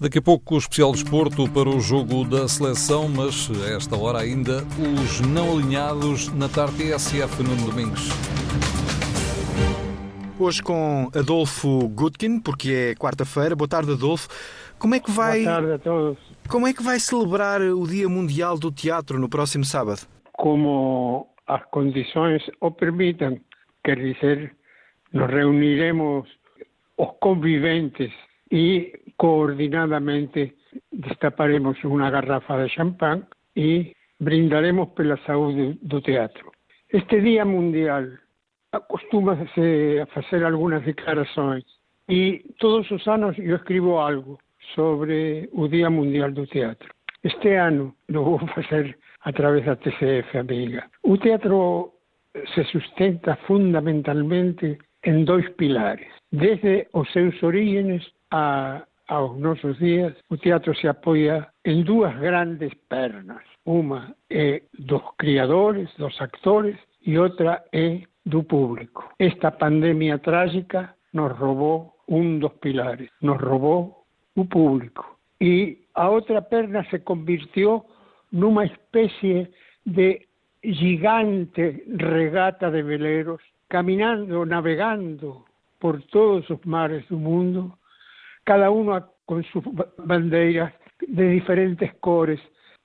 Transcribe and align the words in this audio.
Daqui 0.00 0.18
a 0.18 0.22
pouco 0.22 0.54
o 0.54 0.58
especial 0.58 0.92
desporto 0.92 1.50
para 1.50 1.68
o 1.68 1.80
jogo 1.80 2.22
da 2.22 2.46
seleção, 2.46 3.08
mas 3.08 3.50
a 3.50 3.74
esta 3.74 3.96
hora 3.96 4.20
ainda 4.20 4.58
os 4.78 5.20
não 5.22 5.58
alinhados 5.58 6.32
na 6.34 6.48
tarde 6.48 6.92
TSF 6.92 7.42
no 7.42 7.56
Domingos. 7.66 8.08
Hoje 10.38 10.62
com 10.62 11.10
Adolfo 11.12 11.88
Gutkin, 11.88 12.38
porque 12.38 12.92
é 12.92 12.94
quarta-feira. 12.94 13.56
Boa 13.56 13.66
tarde, 13.66 13.90
Adolfo. 13.90 14.28
Como 14.78 14.94
é 14.94 15.00
que 15.00 15.10
vai 15.10 15.42
Boa 15.42 15.54
tarde 15.56 15.72
a 15.72 15.78
todos. 15.80 16.18
Como 16.48 16.68
é 16.68 16.72
que 16.72 16.82
vai 16.84 17.00
celebrar 17.00 17.60
o 17.60 17.84
Dia 17.84 18.08
Mundial 18.08 18.56
do 18.56 18.70
Teatro 18.70 19.18
no 19.18 19.28
próximo 19.28 19.64
sábado? 19.64 20.02
Como 20.34 21.26
as 21.48 21.64
condições 21.72 22.40
o 22.60 22.70
permitam, 22.70 23.36
quer 23.82 23.96
dizer, 23.96 24.54
nos 25.12 25.28
reuniremos 25.28 26.28
os 26.96 27.08
conviventes 27.20 28.12
e 28.50 28.92
coordinadamente 29.16 30.54
destaparemos 30.92 31.82
uma 31.84 32.10
garrafa 32.10 32.62
de 32.62 32.68
champanhe 32.70 33.24
e 33.56 33.92
brindaremos 34.20 34.88
pela 34.90 35.16
saúde 35.26 35.78
do 35.82 36.00
teatro. 36.00 36.52
Este 36.92 37.20
Dia 37.20 37.44
Mundial 37.44 38.04
acostuma-se 38.72 40.00
a 40.00 40.06
fazer 40.06 40.44
algumas 40.44 40.82
declarações 40.84 41.64
e 42.08 42.44
todos 42.58 42.90
os 42.90 43.06
anos 43.06 43.36
eu 43.38 43.56
escrevo 43.56 43.98
algo 43.98 44.38
sobre 44.74 45.48
o 45.52 45.68
Dia 45.68 45.90
Mundial 45.90 46.32
do 46.32 46.46
Teatro. 46.46 46.88
Este 47.24 47.54
ano 47.54 47.94
lo 48.08 48.24
vou 48.24 48.38
fazer 48.48 48.96
através 49.22 49.64
da 49.64 49.76
TCF, 49.76 50.38
amiga. 50.38 50.84
O 51.02 51.18
teatro 51.18 51.92
se 52.54 52.64
sustenta 52.64 53.36
fundamentalmente 53.46 54.78
em 55.04 55.24
dois 55.24 55.48
pilares. 55.50 56.08
Desde 56.32 56.86
os 56.92 57.10
seus 57.12 57.42
origens 57.42 58.06
a, 58.30 58.82
aos 59.08 59.78
dias, 59.78 60.14
o 60.28 60.36
teatro 60.36 60.74
se 60.74 60.86
apoia 60.86 61.46
em 61.64 61.82
duas 61.82 62.14
grandes 62.18 62.72
pernas. 62.88 63.42
Uma 63.64 64.14
é 64.30 64.62
dos 64.78 65.02
criadores, 65.18 65.88
dos 65.96 66.20
actores, 66.20 66.76
e 67.06 67.18
outra 67.18 67.64
é 67.72 68.02
do 68.24 68.42
público. 68.42 69.08
Esta 69.18 69.50
pandemia 69.50 70.18
trágica 70.18 70.94
nos 71.12 71.32
roubou 71.38 71.94
um 72.08 72.38
dos 72.38 72.52
pilares, 72.54 73.10
nos 73.22 73.40
roubou 73.40 74.04
o 74.36 74.44
público. 74.44 75.18
E 75.40 75.78
a 75.94 76.08
outra 76.10 76.42
perna 76.42 76.84
se 76.90 76.98
convirtió 77.00 77.84
numa 78.32 78.66
espécie 78.66 79.50
de 79.86 80.20
gigante 80.62 81.84
regata 81.98 82.70
de 82.70 82.82
veleros, 82.82 83.40
caminando, 83.68 84.44
navegando 84.44 85.44
por 85.78 86.02
todos 86.02 86.48
os 86.50 86.60
mares 86.64 87.06
do 87.08 87.18
mundo, 87.18 87.72
cada 88.48 88.70
uno 88.70 89.10
con 89.26 89.44
sus 89.44 89.62
bandeiras 89.98 90.72
de 91.06 91.28
diferentes 91.28 91.92
cores. 91.96 92.40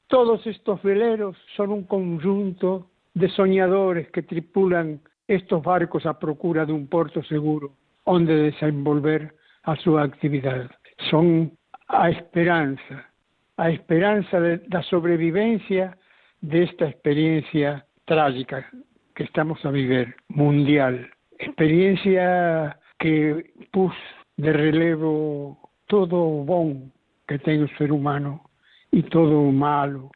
Todos 0.08 0.46
estos 0.46 0.84
veleros 0.84 1.38
son 1.56 1.72
un 1.72 1.84
conjunto 1.84 2.90
de 3.14 3.30
soñadores 3.30 4.10
que 4.12 4.24
tripulan 4.24 5.00
estos 5.26 5.64
barcos 5.64 6.06
a 6.06 6.20
procura 6.20 6.66
de 6.66 6.74
un 6.74 6.88
porto 6.88 7.24
seguro 7.24 7.72
onde 8.04 8.52
desenvolver 8.52 9.32
a 9.64 9.78
súa 9.78 10.04
actividade. 10.04 10.68
Son 11.10 11.56
a 11.88 12.10
esperanza, 12.10 13.08
a 13.56 13.72
esperanza 13.72 14.42
de, 14.42 14.58
da 14.68 14.84
sobrevivencia 14.84 15.96
desta 16.42 16.92
experiencia 16.92 17.88
trágica 18.04 18.68
que 19.16 19.24
estamos 19.24 19.64
a 19.64 19.72
viver, 19.72 20.14
mundial. 20.28 21.08
Experiencia 21.40 22.78
que 23.00 23.54
pus 23.72 23.96
de 24.38 24.52
relevo 24.52 25.63
todo 25.94 26.18
o 26.18 26.44
bon 26.44 26.90
que 27.30 27.38
ten 27.38 27.62
o 27.62 27.70
ser 27.78 27.94
humano 27.94 28.42
e 28.90 29.06
todo 29.14 29.46
o 29.46 29.54
malo 29.54 30.10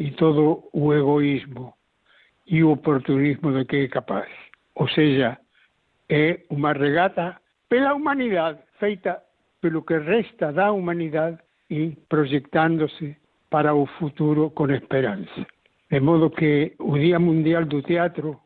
e 0.00 0.08
todo 0.16 0.72
o 0.72 0.88
egoísmo 0.88 1.76
e 2.48 2.64
o 2.64 2.72
oportunismo 2.72 3.52
de 3.52 3.66
que 3.66 3.76
é 3.84 3.88
capaz. 3.88 4.32
Ou 4.74 4.88
seja, 4.88 5.36
é 6.08 6.40
unha 6.48 6.72
regata 6.72 7.36
pela 7.68 7.92
humanidade 7.92 8.64
feita 8.80 9.20
pelo 9.60 9.84
que 9.84 10.00
resta 10.00 10.48
da 10.48 10.72
humanidade 10.72 11.36
e 11.68 11.92
proyectándose 12.08 13.12
para 13.52 13.76
o 13.76 13.84
futuro 14.00 14.48
con 14.56 14.72
esperanza. 14.72 15.44
De 15.92 16.00
modo 16.00 16.32
que 16.32 16.72
o 16.80 16.96
Día 16.96 17.20
Mundial 17.20 17.68
do 17.68 17.84
Teatro 17.84 18.40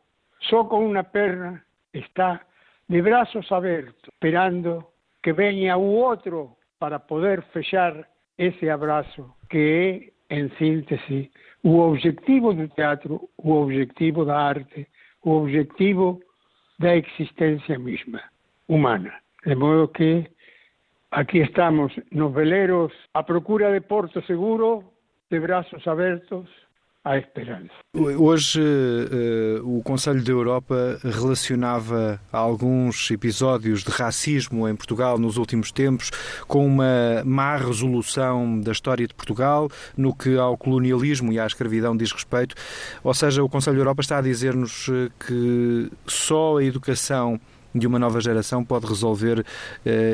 só 0.51 0.67
con 0.67 0.83
unha 0.83 1.07
perna 1.07 1.63
está 1.95 2.43
de 2.91 2.99
brazos 2.99 3.47
abertos, 3.55 4.03
esperando 4.03 4.91
que 5.23 5.31
veña 5.31 5.79
o 5.79 6.03
outro 6.03 6.56
para 6.79 6.99
poder 6.99 7.41
fechar 7.53 8.07
esse 8.37 8.69
abraço, 8.69 9.33
que 9.49 10.11
é, 10.29 10.35
em 10.35 10.49
síntese, 10.57 11.31
o 11.63 11.79
objetivo 11.79 12.53
do 12.53 12.67
teatro, 12.69 13.29
o 13.37 13.51
objetivo 13.51 14.25
da 14.25 14.37
arte, 14.37 14.87
o 15.23 15.31
objetivo 15.31 16.21
da 16.79 16.95
existência 16.95 17.79
mesma, 17.79 18.21
humana. 18.67 19.13
De 19.45 19.55
modo 19.55 19.87
que 19.87 20.29
aqui 21.11 21.39
estamos 21.39 21.93
nos 22.11 22.33
à 23.13 23.23
procura 23.23 23.71
de 23.71 23.81
porto 23.81 24.21
seguro, 24.23 24.83
de 25.31 25.39
braços 25.39 25.85
abertos, 25.87 26.47
à 27.07 27.17
esperança. 27.17 27.71
Hoje 27.93 28.59
uh, 28.59 29.77
o 29.77 29.81
Conselho 29.81 30.21
da 30.21 30.31
Europa 30.31 30.99
relacionava 31.03 32.19
alguns 32.31 33.09
episódios 33.09 33.83
de 33.83 33.89
racismo 33.89 34.67
em 34.67 34.75
Portugal 34.75 35.17
nos 35.17 35.37
últimos 35.37 35.71
tempos 35.71 36.11
com 36.47 36.65
uma 36.65 37.23
má 37.25 37.55
resolução 37.55 38.59
da 38.59 38.73
história 38.73 39.07
de 39.07 39.13
Portugal 39.13 39.69
no 39.95 40.13
que 40.13 40.37
ao 40.37 40.57
colonialismo 40.57 41.31
e 41.31 41.39
à 41.39 41.47
escravidão 41.47 41.95
diz 41.95 42.11
respeito. 42.11 42.55
Ou 43.03 43.13
seja, 43.13 43.41
o 43.41 43.49
Conselho 43.49 43.77
da 43.77 43.81
Europa 43.81 44.01
está 44.01 44.17
a 44.17 44.21
dizer-nos 44.21 44.89
eh, 44.89 45.09
que 45.25 45.89
só 46.05 46.57
a 46.57 46.63
educação 46.63 47.39
de 47.77 47.87
uma 47.87 47.99
nova 47.99 48.19
geração 48.19 48.63
pode 48.63 48.85
resolver 48.85 49.39
uh, 49.39 49.43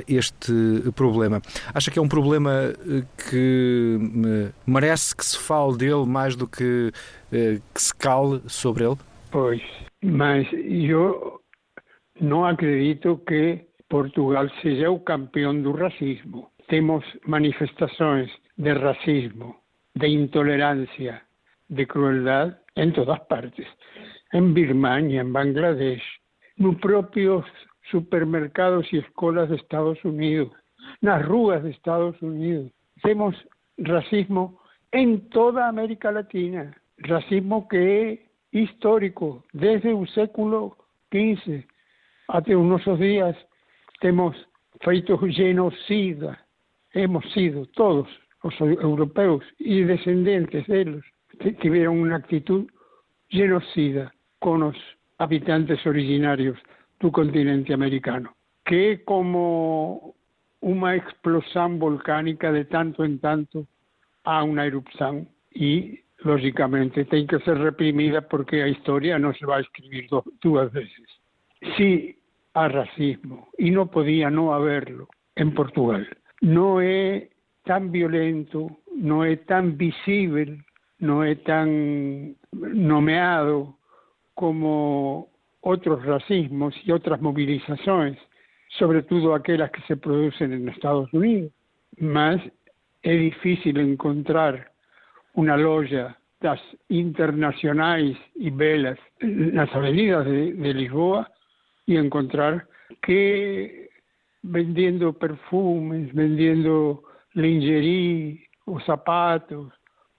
este 0.08 0.54
problema. 0.96 1.42
Acha 1.74 1.92
que 1.92 2.00
é 2.00 2.02
um 2.02 2.08
problema 2.08 2.52
eh, 2.52 3.04
que 3.30 3.98
uh, 4.00 4.54
merece 4.66 5.16
que 5.16 5.26
se 5.26 5.38
fale 5.38 5.78
dele 5.78 6.06
mais 6.06 6.36
do 6.36 6.48
que 6.48 6.92
que 7.74 7.82
se 7.82 7.96
cale 7.96 8.42
sobre 8.46 8.84
ele? 8.86 8.98
Pois, 9.32 9.62
mas 10.04 10.48
eu 10.54 11.42
não 12.22 12.46
acredito 12.46 13.20
que 13.28 13.66
Portugal 13.90 14.48
seja 14.62 14.92
o 14.92 15.00
campeão 15.00 15.60
do 15.60 15.72
racismo. 15.72 16.50
Temos 16.68 17.04
manifestações 17.26 18.30
de 18.58 18.74
racismo, 18.74 19.56
de 19.96 20.08
intolerância, 20.08 21.22
de 21.70 21.86
crueldade 21.86 22.56
em 22.76 22.92
todas 22.92 23.20
partes. 23.28 23.68
Em 24.34 24.54
Birmania, 24.54 25.22
em 25.22 25.32
Bangladesh, 25.32 26.04
propios 26.82 27.46
supermercados 27.90 28.92
y 28.92 28.98
escuelas 28.98 29.50
de 29.50 29.56
Estados 29.58 30.04
Unidos, 30.06 30.52
nas 31.02 31.26
ruas 31.26 31.64
de 31.64 31.72
Estados 31.72 32.22
Unidos. 32.22 32.72
Temos 33.02 33.36
racismo 33.78 34.60
en 34.92 35.30
toda 35.30 35.68
América 35.68 36.12
Latina, 36.12 36.76
racismo 36.98 37.68
que 37.68 37.78
é 37.78 38.60
histórico, 38.60 39.44
desde 39.54 39.94
o 39.94 40.06
século 40.08 40.78
XV 41.12 41.66
até 42.28 42.56
os 42.56 42.66
nossos 42.66 43.00
dias 43.00 43.36
temos 44.00 44.36
feito 44.84 45.18
genocida, 45.30 46.40
hemos 46.94 47.32
sido 47.34 47.66
todos 47.68 48.08
os 48.44 48.60
europeus 48.60 49.44
e 49.60 49.84
descendentes 49.84 50.66
deles 50.68 51.04
tiveram 51.62 51.98
uma 51.98 52.16
actitud 52.16 52.68
genocida 53.30 54.12
con 54.40 54.64
os 54.64 54.78
habitantes 55.24 55.86
originarios 55.86 56.58
do 57.00 57.12
continente 57.12 57.74
americano, 57.74 58.30
que 58.66 58.98
como 59.06 60.16
uma 60.62 60.96
explosão 60.96 61.78
volcánica 61.78 62.52
de 62.52 62.66
tanto 62.66 63.04
em 63.06 63.18
tanto 63.18 63.68
há 64.24 64.44
uma 64.44 64.66
erupção 64.66 65.28
e 65.56 66.00
lógicamente 66.24 67.06
tem 67.06 67.28
que 67.28 67.40
ser 67.40 67.58
reprimida 67.58 68.22
porque 68.22 68.58
a 68.58 68.68
história 68.70 69.20
não 69.20 69.34
se 69.34 69.46
vai 69.46 69.62
escrever 69.62 70.08
duas 70.42 70.72
vezes. 70.72 71.10
Se 71.76 72.16
há 72.54 72.68
racismo. 72.68 73.48
E 73.60 73.72
não 73.72 73.88
podia 73.88 74.30
não 74.30 74.54
haverlo 74.54 75.08
em 75.36 75.50
Portugal, 75.52 76.02
não 76.42 76.80
é 76.80 77.28
tan 77.66 77.90
violento, 77.92 78.70
no 78.96 79.26
es 79.26 79.40
tan 79.46 79.78
visible, 79.78 80.64
no 81.00 81.24
es 81.24 81.42
tan 81.44 82.36
nomeado 82.52 83.76
como 84.34 85.30
otros 85.62 86.06
racismos 86.06 86.76
y 86.86 86.92
otras 86.92 87.22
movilizaciones, 87.22 88.18
sobre 88.78 89.04
todo 89.04 89.34
aquellas 89.34 89.72
que 89.72 89.82
se 89.84 89.98
producen 89.98 90.52
en 90.54 90.70
Estados 90.70 91.12
Unidos. 91.14 91.52
Más 91.98 92.42
es 93.02 93.20
difícil 93.20 93.80
encontrar 93.80 94.72
una 95.34 95.58
loya 95.58 96.18
das 96.42 96.60
internacionales 96.90 98.18
y 98.36 98.50
velas 98.50 99.00
las 99.20 99.74
avenidas 99.74 100.26
de, 100.26 100.54
de 100.54 100.74
Lisboa 100.74 101.32
y 101.86 101.96
encontrar 101.96 102.68
que 103.02 103.90
vendiendo 104.42 105.14
perfumes, 105.14 106.14
vendiendo 106.14 107.04
lingerie 107.34 108.50
o 108.66 108.80
zapatos 108.82 109.72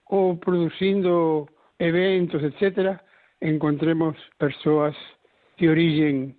o 0.05 0.39
produciendo 0.39 1.47
eventos, 1.77 2.41
etcétera, 2.41 3.03
encontremos 3.39 4.15
personas 4.37 4.95
de 5.57 5.69
origen 5.69 6.37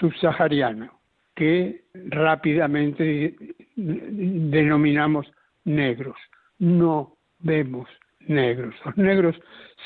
subsahariano 0.00 0.90
que 1.34 1.84
rápidamente 1.94 3.34
denominamos 3.76 5.26
negros. 5.64 6.16
No 6.58 7.16
vemos 7.40 7.88
negros. 8.20 8.74
Los 8.84 8.96
negros 8.96 9.36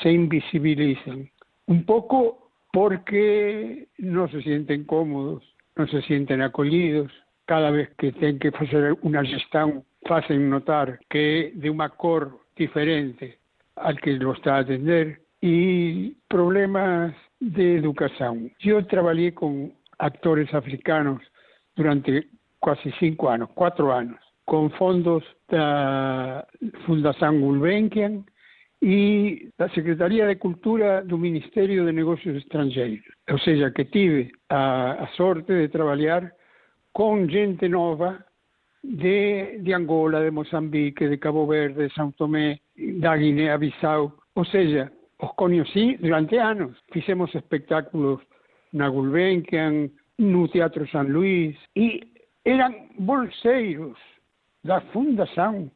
se 0.01 0.11
invisibilizan 0.11 1.29
un 1.65 1.85
poco 1.85 2.51
porque 2.71 3.87
no 3.97 4.27
se 4.29 4.41
sienten 4.41 4.83
cómodos, 4.83 5.43
no 5.75 5.87
se 5.87 6.01
sienten 6.03 6.41
acollidos. 6.41 7.11
Cada 7.45 7.71
vez 7.71 7.89
que 7.97 8.11
tienen 8.11 8.39
que 8.39 8.49
hacer 8.49 8.97
una 9.01 9.23
gestión, 9.23 9.83
hacen 10.09 10.49
notar 10.49 10.99
que 11.09 11.51
de 11.55 11.69
un 11.69 11.81
cor 11.97 12.39
diferente 12.55 13.39
al 13.75 13.99
que 13.99 14.13
lo 14.13 14.33
está 14.33 14.57
atender 14.57 15.21
y 15.41 16.11
problemas 16.27 17.13
de 17.39 17.77
educación. 17.77 18.51
Yo 18.59 18.85
trabajé 18.85 19.33
con 19.33 19.73
actores 19.99 20.53
africanos 20.53 21.21
durante 21.75 22.27
casi 22.61 22.91
cinco 22.99 23.29
años, 23.29 23.49
cuatro 23.53 23.93
años, 23.93 24.19
con 24.45 24.71
fondos 24.71 25.23
de 25.47 25.57
la 25.57 26.47
Fundación 26.85 27.41
Gulbenkian 27.41 28.25
y 28.81 29.49
la 29.57 29.69
Secretaría 29.69 30.25
de 30.25 30.37
Cultura 30.37 31.01
del 31.01 31.17
Ministerio 31.17 31.85
de 31.85 31.93
Negocios 31.93 32.37
Extranjeros. 32.37 33.05
O 33.31 33.37
sea, 33.37 33.71
que 33.71 33.85
tive 33.85 34.31
a, 34.49 34.91
a 34.91 35.07
sorte 35.15 35.53
de 35.53 35.69
trabajar 35.69 36.33
con 36.91 37.29
gente 37.29 37.69
nova 37.69 38.25
de, 38.81 39.57
de 39.61 39.73
Angola, 39.73 40.19
de 40.19 40.31
Mozambique, 40.31 41.07
de 41.07 41.19
Cabo 41.19 41.45
Verde, 41.45 41.83
de 41.83 41.89
São 41.89 42.11
Tomé, 42.11 42.61
da 42.75 43.15
Guinea-Bissau. 43.15 44.13
Ou 44.35 44.45
seja, 44.45 44.91
os 45.19 45.31
conocí 45.35 45.97
durante 45.97 46.37
anos. 46.37 46.77
Fizemos 46.91 47.33
espectáculos 47.33 48.21
na 48.73 48.89
Gulbenkian, 48.89 49.89
no 50.17 50.47
Teatro 50.47 50.87
San 50.89 51.07
Luís, 51.09 51.55
e 51.75 52.01
eran 52.45 52.73
bolseiros 52.97 53.97
da 54.63 54.81
fundação 54.93 55.71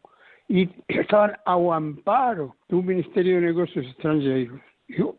e 0.50 0.70
estaban 0.88 1.36
ao 1.46 1.72
amparo 1.72 2.54
do 2.70 2.84
Ministerio 2.84 3.40
de 3.40 3.48
Negocios 3.48 3.86
Extranjeros. 3.88 4.60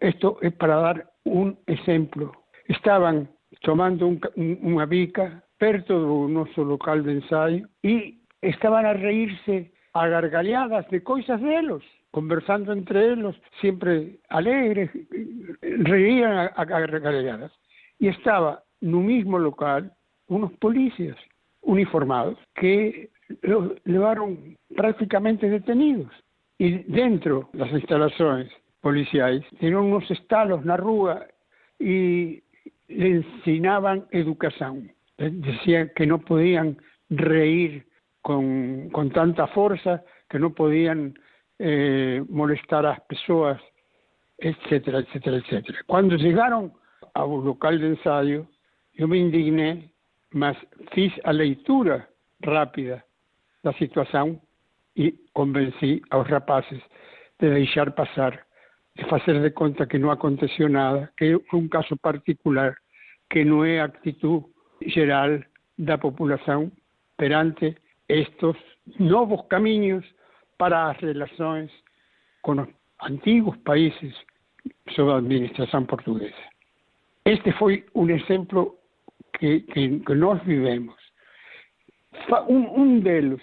Esto 0.01 0.39
es 0.43 0.53
para 0.55 0.77
dar 0.77 1.11
un 1.25 1.57
exemplo. 1.67 2.33
Estaban 2.69 3.29
tomando 3.63 4.09
un, 4.09 4.21
un, 4.37 4.89
bica 4.89 5.43
perto 5.59 5.99
do 5.99 6.29
noso 6.29 6.65
local 6.65 7.03
de 7.03 7.13
ensaio 7.13 7.69
e 7.83 8.21
estaban 8.43 8.85
a 8.85 8.93
reírse 8.93 9.73
a 9.93 10.07
gargalhadas 10.09 10.89
de 10.91 11.03
coisas 11.03 11.41
delos, 11.41 11.83
conversando 12.11 12.73
entre 12.73 13.13
elos, 13.13 13.37
sempre 13.61 14.19
alegres, 14.29 14.91
reían 15.61 16.51
a, 16.55 16.65
gargalhadas. 16.65 17.53
E 18.01 18.09
estaba 18.09 18.63
no 18.81 19.01
mismo 19.01 19.39
local 19.39 19.93
unos 20.29 20.53
policías 20.59 21.17
uniformados 21.63 22.39
que 22.55 23.11
los 23.43 23.73
llevaron 23.85 24.57
prácticamente 24.77 25.49
detenidos. 25.49 26.11
Y 26.59 26.79
dentro 26.85 27.49
de 27.53 27.61
las 27.61 27.73
instalaciones 27.73 28.51
policiales 28.81 29.45
tenían 29.61 29.83
unos 29.83 30.11
estalos 30.11 30.65
na 30.65 30.77
rúa 30.77 31.27
y 31.79 32.43
le 32.89 33.23
ensinaban 33.23 34.07
educación. 34.11 34.91
Decían 35.19 35.91
que 35.95 36.07
no 36.07 36.19
podían 36.19 36.77
reír 37.11 37.87
con, 38.23 38.89
con 38.91 39.11
tanta 39.11 39.47
fuerza, 39.49 40.03
que 40.29 40.39
no 40.39 40.55
podían 40.55 41.15
eh, 41.59 42.25
molestar 42.29 42.87
a 42.87 42.91
las 42.91 43.01
personas, 43.03 43.61
etcétera, 44.39 45.01
etcétera, 45.01 45.37
etcétera. 45.37 45.79
Cuando 45.87 46.17
llegaron 46.17 46.73
a 47.15 47.25
un 47.25 47.45
local 47.45 47.79
de 47.81 47.89
ensayo, 47.89 48.47
yo 48.95 49.09
me 49.09 49.19
indigné, 49.19 49.93
mas 50.31 50.57
fiz 50.93 51.13
a 51.25 51.33
leitura 51.33 52.09
rápida 52.41 53.05
da 53.63 53.73
situação 53.75 54.41
e 54.97 55.15
convenci 55.33 56.03
aos 56.11 56.29
rapazes 56.29 56.83
de 57.39 57.51
deixar 57.51 57.93
passar, 57.93 58.47
de 58.97 59.05
fazer 59.07 59.41
de 59.41 59.51
conta 59.51 59.87
que 59.87 59.99
não 59.99 60.11
aconteceu 60.11 60.69
nada, 60.69 61.11
que 61.17 61.33
é 61.33 61.57
um 61.57 61.69
caso 61.69 61.97
particular, 61.97 62.77
que 63.31 63.45
não 63.45 63.65
é 63.65 63.81
a 63.81 63.85
atitude 63.85 64.47
geral 64.87 65.41
da 65.79 65.97
população 65.97 66.71
perante 67.17 67.77
estes 68.13 68.57
novos 68.99 69.47
caminhos 69.49 70.05
para 70.59 70.91
as 70.91 70.99
relações 70.99 71.71
com 72.43 72.61
os 72.61 72.69
antigos 73.03 73.57
países 73.59 74.15
sob 74.95 75.11
a 75.11 75.17
administração 75.17 75.85
portuguesa. 75.87 76.35
Este 77.25 77.53
foi 77.53 77.85
um 77.95 78.09
exemplo 78.11 78.77
que, 79.39 79.61
que, 79.61 80.01
que 80.01 80.15
nós 80.15 80.43
vivemos. 80.45 80.95
Un, 82.49 82.67
un 82.77 83.03
delos, 83.03 83.43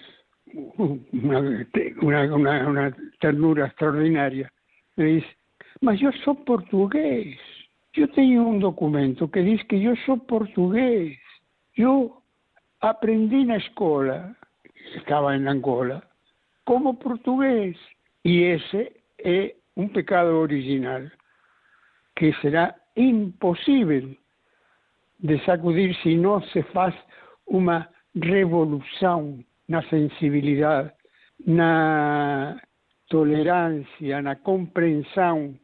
una 2.02 2.96
ternura 3.20 3.66
extraordinaria, 3.66 4.50
me 4.96 5.04
dice, 5.04 5.28
mas 5.80 5.98
yo 6.00 6.12
soy 6.24 6.36
portugués. 6.46 7.38
Yo 7.92 8.08
tengo 8.08 8.46
un 8.46 8.60
documento 8.60 9.30
que 9.30 9.40
dice 9.40 9.66
que 9.66 9.80
yo 9.80 9.94
soy 10.06 10.20
portugués. 10.20 11.18
Yo 11.74 12.22
aprendí 12.80 13.42
en 13.42 13.48
la 13.48 13.56
escuela, 13.56 14.36
estaba 14.94 15.34
en 15.34 15.48
Angola, 15.48 16.02
como 16.64 16.98
portugués. 16.98 17.76
Y 18.22 18.44
ese 18.44 18.92
es 19.18 19.52
un 19.74 19.90
pecado 19.90 20.40
original 20.40 21.12
que 22.14 22.32
será 22.42 22.76
imposible 22.94 24.18
de 25.18 25.38
sacudir 25.44 25.94
se 26.02 26.16
não 26.16 26.42
se 26.42 26.62
faz 26.64 26.94
uma 27.46 27.88
revolução 28.14 29.44
na 29.68 29.82
sensibilidade, 29.84 30.92
na 31.46 32.60
tolerância, 33.08 34.22
na 34.22 34.36
compreensão 34.36 35.54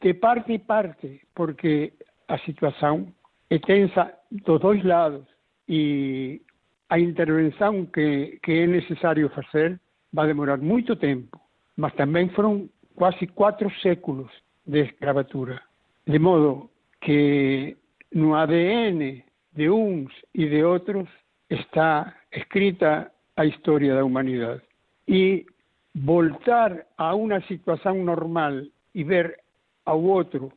de 0.00 0.14
parte 0.14 0.52
e 0.52 0.58
parte, 0.58 1.20
porque 1.34 1.92
a 2.28 2.38
situação 2.38 3.12
é 3.50 3.58
tensa 3.58 4.12
dos 4.30 4.60
dois 4.60 4.82
lados 4.84 5.26
e 5.68 6.40
a 6.88 6.98
intervenção 6.98 7.86
que, 7.86 8.38
que 8.42 8.52
é 8.52 8.66
necessário 8.66 9.28
fazer 9.30 9.80
vai 10.12 10.26
demorar 10.26 10.58
muito 10.58 10.96
tempo, 10.96 11.40
mas 11.76 11.94
também 11.94 12.28
foram 12.30 12.68
quase 12.94 13.26
quatro 13.26 13.70
séculos 13.80 14.30
de 14.66 14.80
escravatura. 14.80 15.60
De 16.06 16.18
modo 16.18 16.70
que 17.00 17.76
no 18.12 18.34
ADN 18.34 19.22
de 19.52 19.70
uns 19.70 20.12
e 20.34 20.48
de 20.48 20.64
outros 20.64 21.08
está 21.50 22.14
escrita 22.32 23.10
a 23.36 23.44
historia 23.44 23.94
da 23.94 24.04
humanidade. 24.04 24.62
E 25.06 25.46
voltar 25.94 26.86
a 26.96 27.14
uma 27.14 27.40
situação 27.42 28.04
normal 28.04 28.62
e 28.94 29.04
ver 29.04 29.40
ao 29.84 30.02
outro 30.02 30.52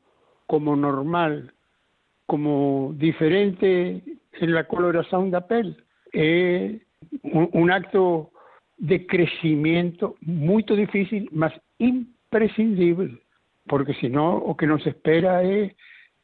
como 0.47 0.75
normal, 0.75 1.43
como 2.27 2.93
diferente 2.97 4.03
en 4.39 4.53
la 4.53 4.63
coloração 4.65 5.29
da 5.29 5.41
pele, 5.41 5.75
é 6.13 6.79
un, 7.23 7.49
un 7.53 7.71
acto 7.71 8.31
de 8.77 9.05
crecimiento 9.05 10.15
muito 10.21 10.75
difícil, 10.75 11.27
mas 11.31 11.53
imprescindible, 11.79 13.17
porque 13.67 13.93
senão 13.95 14.37
o 14.37 14.55
que 14.55 14.65
nos 14.65 14.85
espera 14.85 15.43
é 15.45 15.71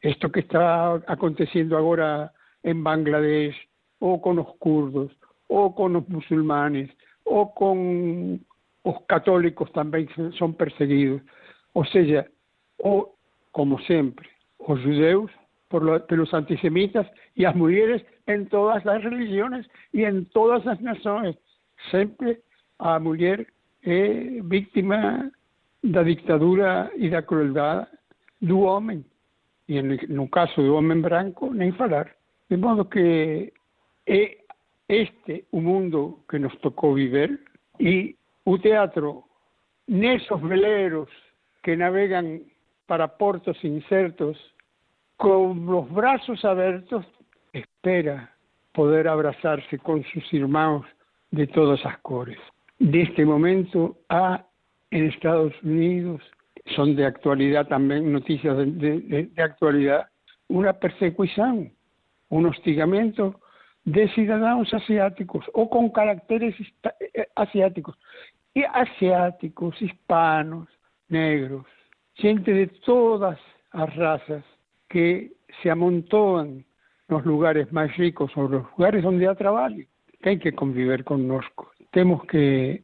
esto 0.02 0.30
que 0.30 0.40
está 0.40 0.94
aconteciendo 1.06 1.76
ahora 1.76 2.32
en 2.62 2.82
Bangladesh, 2.82 3.56
o 4.00 4.20
con 4.20 4.36
los 4.36 4.56
kurdos, 4.58 5.10
o 5.48 5.74
con 5.74 5.92
los 5.92 6.08
musulmanes, 6.08 6.90
o 7.24 7.52
con 7.54 8.40
los 8.84 9.02
católicos 9.06 9.70
también 9.72 10.08
son 10.38 10.54
perseguidos. 10.54 11.20
O 11.72 11.84
sea, 11.84 12.26
o, 12.78 13.14
como 13.50 13.78
siempre, 13.80 14.28
los 14.66 14.80
judeos 14.82 15.30
por 15.68 15.82
los 16.10 16.34
antisemitas 16.34 17.06
y 17.34 17.42
las 17.42 17.54
mujeres 17.54 18.04
en 18.26 18.48
todas 18.48 18.84
las 18.84 19.02
religiones 19.02 19.66
y 19.92 20.04
en 20.04 20.26
todas 20.26 20.64
las 20.64 20.80
naciones. 20.80 21.36
Siempre 21.90 22.40
a 22.78 22.98
mulher 22.98 23.46
é 23.82 24.40
vítima 24.42 25.30
da 25.82 26.02
ditadura 26.02 26.90
e 26.96 27.08
da 27.08 27.22
crueldade 27.22 27.86
do 28.40 28.60
homem. 28.60 29.04
E 29.68 29.82
no 29.82 30.28
caso 30.28 30.62
do 30.62 30.74
homem 30.74 31.00
branco, 31.00 31.52
nem 31.52 31.72
falar. 31.72 32.10
De 32.48 32.56
modo 32.56 32.84
que 32.86 33.52
é 34.06 34.38
este 34.88 35.44
o 35.52 35.60
mundo 35.60 36.24
que 36.28 36.38
nos 36.38 36.56
tocou 36.58 36.94
viver 36.94 37.38
e 37.78 38.16
o 38.44 38.58
teatro, 38.58 39.24
nesos 39.86 40.40
veleros 40.40 41.08
que 41.62 41.76
navegan 41.76 42.42
para 42.86 43.06
portos 43.06 43.62
incertos, 43.62 44.38
con 45.18 45.66
los 45.66 45.92
brazos 45.92 46.42
abiertos, 46.44 47.04
espera 47.52 48.32
poder 48.72 49.08
abrazarse 49.08 49.78
con 49.78 50.04
sus 50.04 50.32
hermanos 50.32 50.86
de 51.32 51.46
todas 51.48 51.84
las 51.84 51.98
cores. 51.98 52.38
De 52.78 53.02
este 53.02 53.26
momento 53.26 53.98
a 54.08 54.44
en 54.90 55.06
Estados 55.06 55.52
Unidos, 55.62 56.22
son 56.76 56.94
de 56.94 57.04
actualidad 57.04 57.66
también, 57.66 58.12
noticias 58.12 58.56
de, 58.56 59.28
actualidad, 59.36 60.08
una 60.46 60.72
persecución, 60.72 61.72
un 62.28 62.46
hostigamiento 62.46 63.40
de 63.84 64.08
ciudadanos 64.10 64.72
asiáticos 64.72 65.44
o 65.52 65.68
con 65.68 65.90
caracteres 65.90 66.54
eh, 67.14 67.26
asiáticos, 67.34 67.98
y 68.54 68.62
asiáticos, 68.62 69.80
hispanos, 69.82 70.68
negros, 71.08 71.66
gente 72.14 72.52
de 72.52 72.68
todas 72.68 73.38
las 73.72 73.96
razas 73.96 74.44
que 74.88 75.32
se 75.62 75.70
amontoan 75.70 76.64
los 77.08 77.24
lugares 77.24 77.72
más 77.72 77.96
ricos 77.96 78.30
o 78.36 78.42
los 78.42 78.64
lugares 78.76 79.02
donde 79.02 79.28
hay 79.28 79.34
trabajo, 79.36 79.76
que 80.22 80.30
hay 80.30 80.38
que 80.38 80.52
convivir 80.52 81.04
con 81.04 81.26
nosotros. 81.26 81.68
Tenemos 81.90 82.24
que 82.26 82.82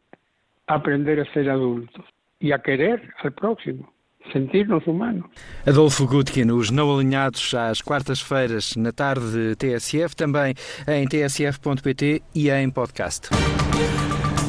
aprender 0.66 1.20
a 1.20 1.32
ser 1.32 1.50
adultos 1.50 2.04
e 2.40 2.52
a 2.52 2.58
querer 2.58 3.00
al 3.23 3.32
próximo. 3.32 3.92
Sentir-nos 4.32 4.87
humanos. 4.87 5.26
Adolfo 5.66 6.06
Gutkin, 6.06 6.50
os 6.50 6.70
não 6.70 6.94
alinhados 6.94 7.52
às 7.52 7.82
quartas-feiras 7.82 8.75
na 8.75 8.90
tarde 8.90 9.30
de 9.30 9.56
TSF, 9.56 10.16
também 10.16 10.54
em 10.88 11.06
tsf.pt 11.06 12.23
e 12.34 12.50
em 12.50 12.70
podcast. 12.70 13.28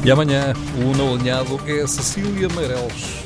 E 0.02 0.10
amanhã 0.10 0.54
o 0.80 0.96
não 0.96 1.14
alinhado 1.14 1.58
é 1.68 1.82
a 1.82 1.86
Cecília 1.86 2.48
Meireles. 2.56 3.25